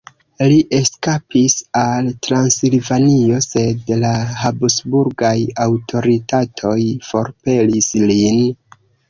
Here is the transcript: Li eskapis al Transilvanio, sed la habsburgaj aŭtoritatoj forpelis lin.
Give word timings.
Li 0.51 0.55
eskapis 0.75 1.55
al 1.81 2.07
Transilvanio, 2.27 3.41
sed 3.47 3.93
la 4.05 4.15
habsburgaj 4.39 5.35
aŭtoritatoj 5.67 6.75
forpelis 7.11 7.93
lin. 8.09 8.43